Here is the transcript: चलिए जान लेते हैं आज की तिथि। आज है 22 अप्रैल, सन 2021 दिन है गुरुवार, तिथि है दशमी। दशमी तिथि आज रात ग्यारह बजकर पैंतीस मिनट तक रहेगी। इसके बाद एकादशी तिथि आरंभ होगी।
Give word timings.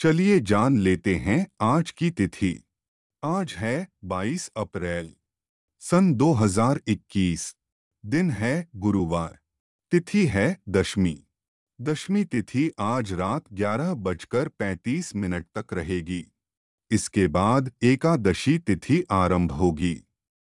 चलिए 0.00 0.40
जान 0.40 0.78
लेते 0.78 1.14
हैं 1.14 1.46
आज 1.60 1.90
की 1.90 2.10
तिथि। 2.10 2.64
आज 3.24 3.52
है 3.52 3.88
22 4.04 4.50
अप्रैल, 4.56 5.14
सन 5.78 6.14
2021 6.14 7.56
दिन 8.06 8.30
है 8.30 8.68
गुरुवार, 8.76 9.38
तिथि 9.90 10.26
है 10.26 10.62
दशमी। 10.68 11.24
दशमी 11.80 12.24
तिथि 12.24 12.70
आज 12.78 13.12
रात 13.12 13.44
ग्यारह 13.52 13.94
बजकर 13.94 14.48
पैंतीस 14.48 15.16
मिनट 15.16 15.46
तक 15.58 15.72
रहेगी। 15.72 16.32
इसके 16.90 17.26
बाद 17.26 17.72
एकादशी 17.82 18.58
तिथि 18.58 19.04
आरंभ 19.10 19.52
होगी। 19.52 20.07